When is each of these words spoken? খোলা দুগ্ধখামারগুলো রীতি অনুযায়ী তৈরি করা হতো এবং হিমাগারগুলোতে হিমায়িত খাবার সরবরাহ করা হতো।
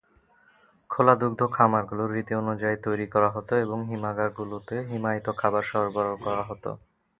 খোলা 0.89 1.13
দুগ্ধখামারগুলো 1.15 2.03
রীতি 2.13 2.33
অনুযায়ী 2.35 2.77
তৈরি 2.85 3.05
করা 3.13 3.29
হতো 3.35 3.53
এবং 3.57 3.79
হিমাগারগুলোতে 3.89 4.75
হিমায়িত 4.89 5.27
খাবার 5.39 5.63
সরবরাহ 5.71 6.15
করা 6.25 6.43
হতো। 6.49 6.69